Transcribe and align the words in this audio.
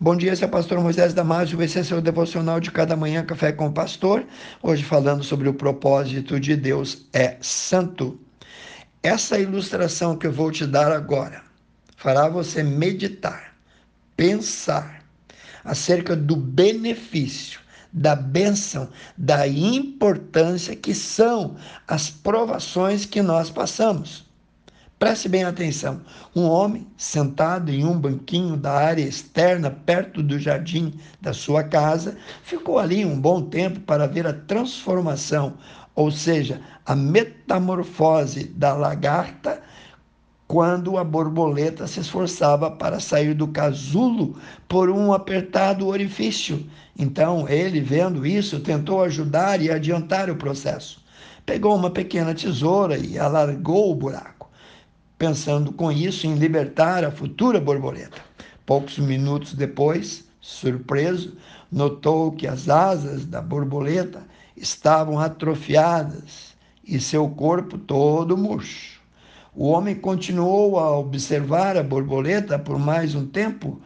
Bom 0.00 0.14
dia, 0.14 0.32
esse 0.32 0.44
é 0.44 0.46
pastor 0.46 0.80
Moisés 0.80 1.12
Damásio, 1.12 1.60
esse 1.60 1.76
é 1.76 1.82
seu 1.82 2.00
devocional 2.00 2.60
de 2.60 2.70
cada 2.70 2.94
manhã, 2.94 3.24
Café 3.24 3.50
com 3.50 3.66
o 3.66 3.72
Pastor. 3.72 4.24
Hoje 4.62 4.84
falando 4.84 5.24
sobre 5.24 5.48
o 5.48 5.54
propósito 5.54 6.38
de 6.38 6.54
Deus 6.54 7.08
é 7.12 7.36
santo. 7.40 8.16
Essa 9.02 9.40
ilustração 9.40 10.16
que 10.16 10.28
eu 10.28 10.32
vou 10.32 10.52
te 10.52 10.64
dar 10.64 10.92
agora 10.92 11.42
fará 11.96 12.28
você 12.28 12.62
meditar, 12.62 13.56
pensar 14.16 15.02
acerca 15.64 16.14
do 16.14 16.36
benefício, 16.36 17.58
da 17.92 18.14
bênção, 18.14 18.88
da 19.16 19.48
importância 19.48 20.76
que 20.76 20.94
são 20.94 21.56
as 21.88 22.08
provações 22.08 23.04
que 23.04 23.20
nós 23.20 23.50
passamos. 23.50 24.27
Preste 24.98 25.28
bem 25.28 25.44
atenção. 25.44 26.00
Um 26.34 26.42
homem 26.42 26.84
sentado 26.96 27.70
em 27.70 27.84
um 27.84 27.96
banquinho 27.96 28.56
da 28.56 28.72
área 28.72 29.04
externa, 29.04 29.70
perto 29.70 30.24
do 30.24 30.40
jardim 30.40 30.92
da 31.20 31.32
sua 31.32 31.62
casa, 31.62 32.16
ficou 32.42 32.80
ali 32.80 33.04
um 33.04 33.16
bom 33.20 33.42
tempo 33.42 33.78
para 33.78 34.08
ver 34.08 34.26
a 34.26 34.32
transformação, 34.32 35.54
ou 35.94 36.10
seja, 36.10 36.60
a 36.84 36.96
metamorfose 36.96 38.48
da 38.48 38.74
lagarta 38.74 39.62
quando 40.48 40.98
a 40.98 41.04
borboleta 41.04 41.86
se 41.86 42.00
esforçava 42.00 42.68
para 42.68 42.98
sair 42.98 43.34
do 43.34 43.46
casulo 43.46 44.36
por 44.66 44.90
um 44.90 45.12
apertado 45.12 45.86
orifício. 45.86 46.66
Então, 46.98 47.48
ele, 47.48 47.80
vendo 47.80 48.26
isso, 48.26 48.58
tentou 48.58 49.04
ajudar 49.04 49.62
e 49.62 49.70
adiantar 49.70 50.28
o 50.28 50.34
processo. 50.34 51.00
Pegou 51.46 51.76
uma 51.76 51.90
pequena 51.90 52.34
tesoura 52.34 52.98
e 52.98 53.16
alargou 53.16 53.92
o 53.92 53.94
buraco 53.94 54.37
pensando 55.18 55.72
com 55.72 55.90
isso 55.90 56.26
em 56.26 56.36
libertar 56.36 57.04
a 57.04 57.10
futura 57.10 57.60
borboleta. 57.60 58.22
Poucos 58.64 58.98
minutos 58.98 59.52
depois, 59.52 60.24
surpreso, 60.40 61.36
notou 61.70 62.32
que 62.32 62.46
as 62.46 62.68
asas 62.68 63.26
da 63.26 63.42
borboleta 63.42 64.22
estavam 64.56 65.18
atrofiadas 65.18 66.54
e 66.84 67.00
seu 67.00 67.28
corpo 67.28 67.76
todo 67.76 68.36
murcho. 68.36 69.00
O 69.54 69.66
homem 69.68 69.96
continuou 69.96 70.78
a 70.78 70.96
observar 70.96 71.76
a 71.76 71.82
borboleta 71.82 72.58
por 72.58 72.78
mais 72.78 73.14
um 73.14 73.26
tempo, 73.26 73.80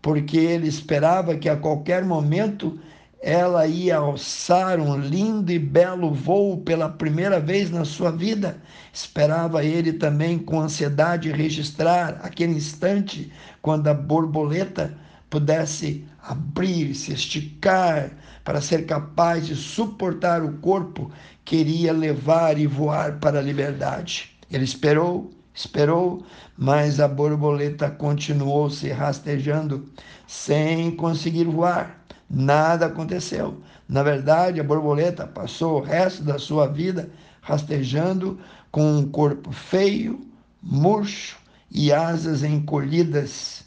porque 0.00 0.36
ele 0.36 0.68
esperava 0.68 1.36
que 1.36 1.48
a 1.48 1.56
qualquer 1.56 2.04
momento 2.04 2.78
ela 3.20 3.66
ia 3.66 3.96
alçar 3.96 4.78
um 4.78 4.96
lindo 4.98 5.50
e 5.50 5.58
belo 5.58 6.12
voo 6.12 6.58
pela 6.58 6.88
primeira 6.88 7.40
vez 7.40 7.70
na 7.70 7.84
sua 7.84 8.10
vida. 8.10 8.60
Esperava 8.92 9.64
ele 9.64 9.94
também 9.94 10.38
com 10.38 10.60
ansiedade 10.60 11.32
registrar 11.32 12.20
aquele 12.22 12.52
instante 12.52 13.32
quando 13.62 13.88
a 13.88 13.94
borboleta 13.94 14.96
pudesse 15.30 16.04
abrir, 16.22 16.94
se 16.94 17.12
esticar 17.12 18.10
para 18.44 18.60
ser 18.60 18.86
capaz 18.86 19.46
de 19.46 19.56
suportar 19.56 20.44
o 20.44 20.58
corpo 20.58 21.10
que 21.44 21.56
iria 21.56 21.92
levar 21.92 22.58
e 22.58 22.66
voar 22.66 23.18
para 23.18 23.38
a 23.38 23.42
liberdade. 23.42 24.36
Ele 24.50 24.64
esperou, 24.64 25.30
esperou, 25.54 26.24
mas 26.56 27.00
a 27.00 27.08
borboleta 27.08 27.90
continuou 27.90 28.70
se 28.70 28.90
rastejando 28.90 29.90
sem 30.26 30.94
conseguir 30.94 31.44
voar 31.44 32.05
nada 32.28 32.86
aconteceu. 32.86 33.60
Na 33.88 34.02
verdade, 34.02 34.60
a 34.60 34.64
borboleta 34.64 35.26
passou 35.26 35.78
o 35.78 35.82
resto 35.82 36.22
da 36.22 36.38
sua 36.38 36.66
vida 36.66 37.10
rastejando 37.40 38.38
com 38.70 38.98
um 38.98 39.08
corpo 39.08 39.52
feio, 39.52 40.26
murcho 40.62 41.38
e 41.70 41.92
asas 41.92 42.42
encolhidas. 42.42 43.64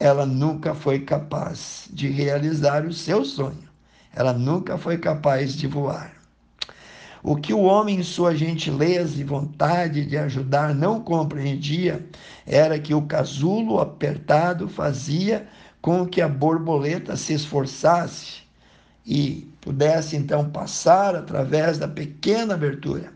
Ela 0.00 0.24
nunca 0.24 0.74
foi 0.74 1.00
capaz 1.00 1.88
de 1.92 2.08
realizar 2.08 2.86
o 2.86 2.92
seu 2.92 3.24
sonho. 3.24 3.68
Ela 4.14 4.32
nunca 4.32 4.78
foi 4.78 4.96
capaz 4.96 5.54
de 5.54 5.66
voar. 5.66 6.18
O 7.22 7.36
que 7.36 7.52
o 7.52 7.62
homem, 7.62 7.98
em 7.98 8.02
sua 8.02 8.34
gentileza 8.34 9.20
e 9.20 9.24
vontade 9.24 10.06
de 10.06 10.16
ajudar, 10.16 10.74
não 10.74 11.00
compreendia 11.00 12.06
era 12.46 12.78
que 12.78 12.94
o 12.94 13.02
casulo 13.02 13.80
apertado 13.80 14.68
fazia 14.68 15.46
com 15.80 16.06
que 16.06 16.20
a 16.20 16.28
borboleta 16.28 17.16
se 17.16 17.32
esforçasse 17.32 18.42
e 19.06 19.48
pudesse 19.60 20.16
então 20.16 20.50
passar 20.50 21.14
através 21.14 21.78
da 21.78 21.88
pequena 21.88 22.54
abertura. 22.54 23.12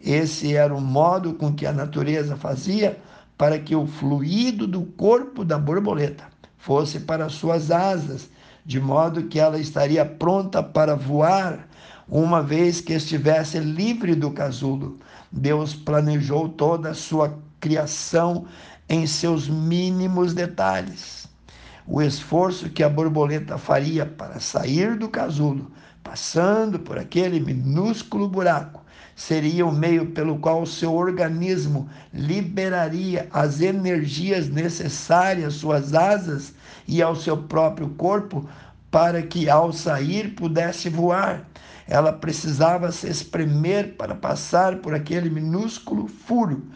Esse 0.00 0.54
era 0.54 0.74
o 0.74 0.80
modo 0.80 1.34
com 1.34 1.52
que 1.52 1.66
a 1.66 1.72
natureza 1.72 2.36
fazia 2.36 2.98
para 3.36 3.58
que 3.58 3.74
o 3.74 3.86
fluido 3.86 4.66
do 4.66 4.82
corpo 4.82 5.44
da 5.44 5.58
borboleta 5.58 6.24
fosse 6.56 7.00
para 7.00 7.28
suas 7.28 7.70
asas, 7.70 8.30
de 8.64 8.80
modo 8.80 9.24
que 9.24 9.38
ela 9.38 9.58
estaria 9.58 10.04
pronta 10.04 10.62
para 10.62 10.94
voar 10.94 11.68
uma 12.08 12.42
vez 12.42 12.80
que 12.80 12.92
estivesse 12.92 13.58
livre 13.58 14.14
do 14.14 14.30
casulo. 14.30 14.98
Deus 15.30 15.74
planejou 15.74 16.48
toda 16.48 16.90
a 16.90 16.94
sua 16.94 17.36
criação 17.60 18.46
em 18.88 19.06
seus 19.06 19.48
mínimos 19.48 20.32
detalhes 20.32 21.26
o 21.86 22.02
esforço 22.02 22.68
que 22.68 22.82
a 22.82 22.88
borboleta 22.88 23.56
faria 23.56 24.04
para 24.04 24.40
sair 24.40 24.96
do 24.96 25.08
casulo, 25.08 25.70
passando 26.02 26.78
por 26.78 26.98
aquele 26.98 27.38
minúsculo 27.38 28.28
buraco, 28.28 28.84
seria 29.14 29.64
o 29.64 29.72
meio 29.72 30.06
pelo 30.06 30.38
qual 30.38 30.66
seu 30.66 30.94
organismo 30.94 31.88
liberaria 32.12 33.28
as 33.32 33.60
energias 33.60 34.48
necessárias 34.48 35.54
às 35.54 35.54
suas 35.54 35.94
asas 35.94 36.52
e 36.86 37.00
ao 37.00 37.16
seu 37.16 37.36
próprio 37.36 37.88
corpo 37.90 38.48
para 38.90 39.22
que 39.22 39.48
ao 39.48 39.72
sair 39.72 40.34
pudesse 40.34 40.88
voar. 40.88 41.48
Ela 41.88 42.12
precisava 42.12 42.90
se 42.90 43.08
espremer 43.08 43.94
para 43.96 44.14
passar 44.14 44.76
por 44.78 44.92
aquele 44.94 45.30
minúsculo 45.30 46.08
furo 46.08 46.66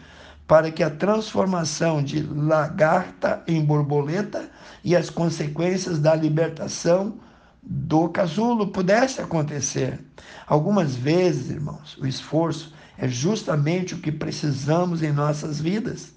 para 0.47 0.69
que 0.69 0.83
a 0.83 0.89
transformação 0.89 2.03
de 2.03 2.21
lagarta 2.23 3.41
em 3.47 3.63
borboleta 3.63 4.50
e 4.83 4.95
as 4.95 5.09
consequências 5.09 5.99
da 5.99 6.15
libertação 6.15 7.19
do 7.61 8.09
casulo 8.09 8.67
pudesse 8.67 9.21
acontecer. 9.21 9.99
Algumas 10.47 10.95
vezes, 10.95 11.51
irmãos, 11.51 11.97
o 11.97 12.07
esforço 12.07 12.73
é 12.97 13.07
justamente 13.07 13.93
o 13.93 13.99
que 13.99 14.11
precisamos 14.11 15.03
em 15.03 15.11
nossas 15.11 15.59
vidas. 15.59 16.13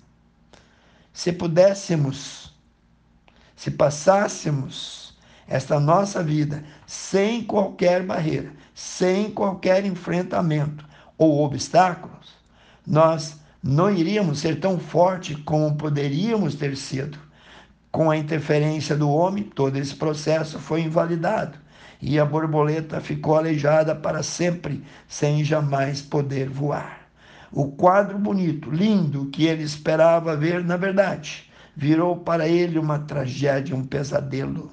Se 1.13 1.33
pudéssemos, 1.33 2.53
se 3.55 3.71
passássemos 3.71 5.15
esta 5.47 5.79
nossa 5.79 6.23
vida 6.23 6.65
sem 6.87 7.45
qualquer 7.45 8.03
barreira, 8.03 8.53
sem 8.75 9.31
qualquer 9.31 9.85
enfrentamento 9.85 10.85
ou 11.17 11.45
obstáculos, 11.45 12.35
nós 12.87 13.39
não 13.63 13.91
iríamos 13.91 14.41
ser 14.41 14.61
tão 14.61 14.79
forte 14.79 15.35
como 15.37 15.77
poderíamos 15.77 16.55
ter 16.55 16.77
sido. 16.77 17.19
Com 17.95 18.11
a 18.11 18.17
interferência 18.17 18.97
do 18.97 19.09
homem, 19.09 19.45
todo 19.45 19.77
esse 19.77 19.95
processo 19.95 20.59
foi 20.59 20.81
invalidado 20.81 21.57
e 22.03 22.19
a 22.19 22.25
borboleta 22.25 23.01
ficou 23.01 23.37
aleijada 23.37 23.95
para 23.95 24.21
sempre, 24.21 24.83
sem 25.07 25.45
jamais 25.45 26.03
poder 26.03 26.49
voar. 26.49 27.07
O 27.53 27.71
quadro 27.71 28.19
bonito, 28.19 28.69
lindo, 28.69 29.27
que 29.27 29.45
ele 29.45 29.63
esperava 29.63 30.37
ver, 30.37 30.65
na 30.65 30.77
verdade, 30.77 31.49
virou 31.77 32.17
para 32.17 32.49
ele 32.49 32.81
uma 32.81 32.99
tragédia, 32.99 33.77
um 33.77 33.85
pesadelo. 33.85 34.73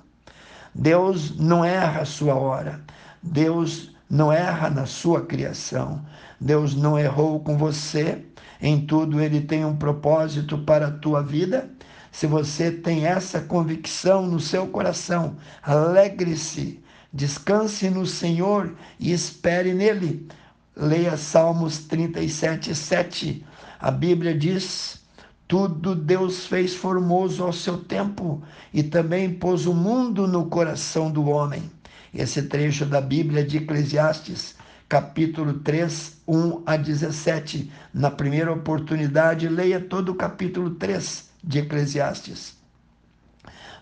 Deus 0.74 1.38
não 1.38 1.64
erra 1.64 2.02
a 2.02 2.06
sua 2.06 2.34
hora. 2.34 2.82
Deus 3.22 3.96
não 4.10 4.34
erra 4.34 4.68
na 4.68 4.88
sua 4.88 5.22
criação. 5.28 6.04
Deus 6.40 6.74
não 6.74 6.98
errou 6.98 7.40
com 7.42 7.56
você 7.56 8.26
em 8.62 8.86
tudo 8.86 9.20
ele 9.20 9.42
tem 9.42 9.66
um 9.66 9.76
propósito 9.76 10.60
para 10.60 10.88
a 10.88 10.92
tua 10.92 11.24
vida. 11.24 11.68
Se 12.12 12.28
você 12.28 12.70
tem 12.70 13.06
essa 13.06 13.40
convicção 13.40 14.28
no 14.28 14.40
seu 14.40 14.68
coração, 14.68 15.38
alegre-se, 15.64 16.84
descanse 17.12 17.90
no 17.90 18.06
Senhor 18.06 18.76
e 19.00 19.14
espere 19.14 19.74
nele. 19.74 20.28
Leia 20.76 21.16
Salmos 21.16 21.80
37, 21.80 22.76
7. 22.76 23.46
A 23.80 23.90
Bíblia 23.90 24.38
diz: 24.38 25.02
Tudo 25.48 25.96
Deus 25.96 26.46
fez 26.46 26.76
formoso 26.76 27.44
ao 27.44 27.54
seu 27.54 27.78
tempo 27.78 28.44
e 28.74 28.84
também 28.84 29.34
pôs 29.34 29.66
o 29.66 29.74
mundo 29.74 30.28
no 30.28 30.48
coração 30.48 31.10
do 31.10 31.26
homem. 31.30 31.72
Esse 32.14 32.44
trecho 32.44 32.86
da 32.86 33.00
Bíblia 33.00 33.44
de 33.44 33.58
Eclesiastes 33.58 34.56
capítulo 34.90 35.54
3, 35.60 36.18
1 36.28 36.64
a 36.66 36.76
17. 36.76 37.72
Na 37.94 38.12
primeira 38.12 38.52
oportunidade, 38.52 39.48
leia 39.48 39.80
todo 39.80 40.10
o 40.10 40.16
capítulo 40.16 40.72
3 40.72 41.31
de 41.44 41.60
Eclesiastes. 41.60 42.58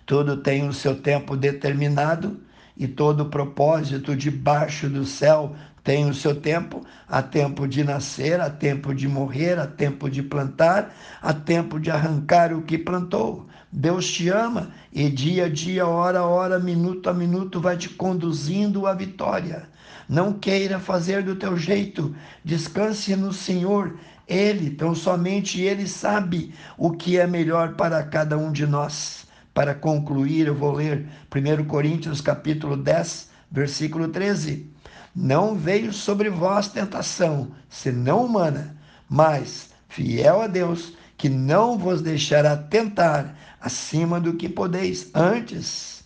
Tudo 0.06 0.38
tem 0.38 0.68
o 0.68 0.74
seu 0.74 1.02
tempo 1.02 1.38
determinado 1.38 2.40
e 2.76 2.88
todo 2.88 3.26
propósito 3.26 4.16
debaixo 4.16 4.90
do 4.90 5.06
céu 5.06 5.56
tem 5.84 6.10
o 6.10 6.14
seu 6.14 6.36
tempo, 6.36 6.86
há 7.08 7.22
tempo 7.22 7.68
de 7.68 7.84
nascer, 7.84 8.40
há 8.40 8.50
tempo 8.50 8.94
de 8.94 9.08
morrer, 9.08 9.58
há 9.58 9.66
tempo 9.66 10.10
de 10.10 10.22
plantar, 10.22 10.94
há 11.22 11.34
tempo 11.34 11.80
de 11.80 11.90
arrancar 11.90 12.54
o 12.54 12.62
que 12.62 12.78
plantou. 12.78 13.48
Deus 13.72 14.12
te 14.12 14.30
ama 14.30 14.72
e 14.92 15.10
dia 15.10 15.46
a 15.46 15.50
dia, 15.50 15.88
hora 15.88 16.20
a 16.20 16.28
hora, 16.28 16.60
minuto 16.60 17.10
a 17.10 17.14
minuto 17.14 17.60
vai 17.60 17.78
te 17.78 17.90
conduzindo 17.90 18.86
à 18.86 18.94
vitória. 18.94 19.68
Não 20.08 20.34
queira 20.34 20.80
fazer 20.80 21.24
do 21.24 21.36
teu 21.36 21.58
jeito, 21.58 22.16
descanse 22.44 23.16
no 23.16 23.32
Senhor. 23.32 23.98
Ele, 24.30 24.70
tão 24.70 24.94
somente 24.94 25.60
Ele 25.60 25.88
sabe 25.88 26.54
o 26.78 26.92
que 26.92 27.18
é 27.18 27.26
melhor 27.26 27.74
para 27.74 28.04
cada 28.04 28.38
um 28.38 28.52
de 28.52 28.68
nós. 28.68 29.26
Para 29.56 29.74
concluir, 29.74 30.46
eu 30.46 30.56
vou 30.56 30.74
ler 30.74 31.08
1 31.36 31.66
Coríntios 31.66 32.22
capítulo 32.22 32.78
10, 32.78 33.32
versículo 33.52 34.08
13. 34.08 34.72
Não 35.16 35.56
veio 35.56 35.92
sobre 35.92 36.30
vós 36.30 36.68
tentação, 36.68 37.52
senão 37.68 38.24
humana, 38.24 38.78
mas 39.10 39.72
fiel 39.88 40.44
a 40.44 40.48
Deus, 40.48 40.94
que 41.18 41.28
não 41.28 41.76
vos 41.76 42.02
deixará 42.02 42.56
tentar 42.56 43.36
acima 43.60 44.20
do 44.20 44.36
que 44.36 44.48
podeis. 44.48 45.10
Antes, 45.14 46.04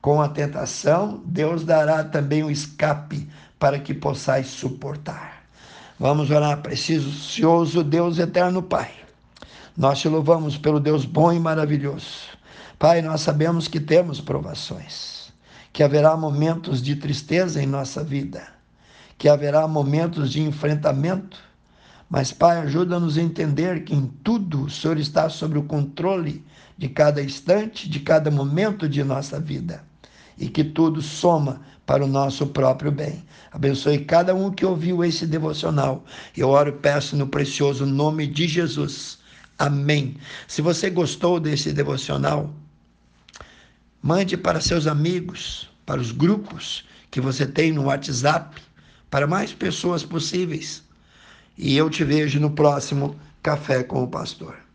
com 0.00 0.22
a 0.22 0.28
tentação, 0.28 1.20
Deus 1.26 1.64
dará 1.64 2.04
também 2.04 2.44
o 2.44 2.50
escape 2.50 3.28
para 3.58 3.80
que 3.80 3.92
possais 3.92 4.46
suportar. 4.46 5.35
Vamos 5.98 6.30
orar, 6.30 6.60
precioso 6.60 7.82
Deus 7.82 8.18
eterno 8.18 8.62
Pai. 8.62 8.90
Nós 9.74 9.98
te 9.98 10.10
louvamos 10.10 10.58
pelo 10.58 10.78
Deus 10.78 11.06
bom 11.06 11.32
e 11.32 11.40
maravilhoso. 11.40 12.36
Pai, 12.78 13.00
nós 13.00 13.22
sabemos 13.22 13.66
que 13.66 13.80
temos 13.80 14.20
provações 14.20 15.32
que 15.72 15.82
haverá 15.82 16.14
momentos 16.14 16.82
de 16.82 16.96
tristeza 16.96 17.62
em 17.62 17.66
nossa 17.66 18.04
vida, 18.04 18.46
que 19.16 19.26
haverá 19.26 19.66
momentos 19.66 20.30
de 20.30 20.42
enfrentamento, 20.42 21.38
mas, 22.10 22.30
Pai, 22.30 22.58
ajuda-nos 22.58 23.16
a 23.16 23.22
entender 23.22 23.82
que 23.82 23.94
em 23.94 24.06
tudo 24.22 24.64
o 24.64 24.70
Senhor 24.70 24.98
está 24.98 25.30
sob 25.30 25.56
o 25.56 25.62
controle 25.62 26.44
de 26.76 26.90
cada 26.90 27.22
instante, 27.22 27.88
de 27.88 28.00
cada 28.00 28.30
momento 28.30 28.86
de 28.86 29.02
nossa 29.02 29.40
vida 29.40 29.82
e 30.38 30.48
que 30.48 30.64
tudo 30.64 31.00
soma 31.02 31.60
para 31.84 32.04
o 32.04 32.08
nosso 32.08 32.46
próprio 32.48 32.90
bem. 32.90 33.24
Abençoe 33.52 34.04
cada 34.04 34.34
um 34.34 34.50
que 34.50 34.66
ouviu 34.66 35.04
esse 35.04 35.26
devocional. 35.26 36.04
Eu 36.36 36.48
oro 36.48 36.70
e 36.70 36.80
peço 36.80 37.16
no 37.16 37.26
precioso 37.26 37.86
nome 37.86 38.26
de 38.26 38.46
Jesus. 38.46 39.18
Amém. 39.58 40.16
Se 40.46 40.60
você 40.60 40.90
gostou 40.90 41.40
desse 41.40 41.72
devocional, 41.72 42.52
Mande 44.06 44.36
para 44.36 44.60
seus 44.60 44.86
amigos, 44.86 45.68
para 45.84 46.00
os 46.00 46.12
grupos 46.12 46.84
que 47.10 47.20
você 47.20 47.44
tem 47.44 47.72
no 47.72 47.86
WhatsApp, 47.86 48.62
para 49.10 49.26
mais 49.26 49.52
pessoas 49.52 50.04
possíveis. 50.04 50.84
E 51.58 51.76
eu 51.76 51.90
te 51.90 52.04
vejo 52.04 52.38
no 52.38 52.52
próximo 52.52 53.18
Café 53.42 53.82
com 53.82 54.04
o 54.04 54.06
Pastor. 54.06 54.65